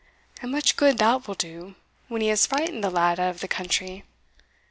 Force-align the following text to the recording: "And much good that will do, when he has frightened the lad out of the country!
"And 0.41 0.51
much 0.51 0.77
good 0.77 0.97
that 0.97 1.27
will 1.27 1.35
do, 1.35 1.75
when 2.07 2.21
he 2.21 2.29
has 2.29 2.47
frightened 2.47 2.83
the 2.83 2.89
lad 2.89 3.19
out 3.19 3.29
of 3.35 3.39
the 3.39 3.47
country! 3.47 4.03